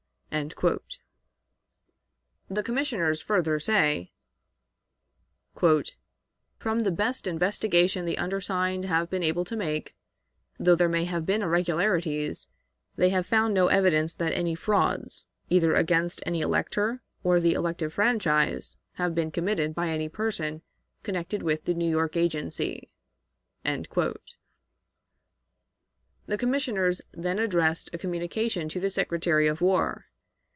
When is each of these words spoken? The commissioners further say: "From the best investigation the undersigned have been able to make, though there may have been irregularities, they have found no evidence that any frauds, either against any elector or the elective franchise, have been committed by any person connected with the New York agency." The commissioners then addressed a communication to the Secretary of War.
The 2.49 2.63
commissioners 2.63 3.21
further 3.21 3.59
say: 3.59 4.11
"From 6.55 6.79
the 6.83 6.91
best 6.91 7.27
investigation 7.27 8.05
the 8.05 8.17
undersigned 8.17 8.85
have 8.85 9.09
been 9.09 9.23
able 9.23 9.43
to 9.43 9.57
make, 9.57 9.93
though 10.57 10.73
there 10.75 10.87
may 10.87 11.03
have 11.03 11.25
been 11.25 11.41
irregularities, 11.41 12.47
they 12.95 13.09
have 13.09 13.25
found 13.27 13.53
no 13.53 13.67
evidence 13.67 14.13
that 14.13 14.31
any 14.31 14.55
frauds, 14.55 15.25
either 15.49 15.75
against 15.75 16.23
any 16.25 16.39
elector 16.39 17.01
or 17.25 17.41
the 17.41 17.51
elective 17.51 17.91
franchise, 17.91 18.77
have 18.93 19.13
been 19.13 19.31
committed 19.31 19.75
by 19.75 19.89
any 19.89 20.07
person 20.07 20.61
connected 21.03 21.43
with 21.43 21.65
the 21.65 21.73
New 21.73 21.89
York 21.89 22.15
agency." 22.15 22.89
The 23.65 24.13
commissioners 26.37 27.01
then 27.11 27.37
addressed 27.37 27.89
a 27.91 27.97
communication 27.97 28.69
to 28.69 28.79
the 28.79 28.89
Secretary 28.89 29.47
of 29.47 29.59
War. 29.59 30.05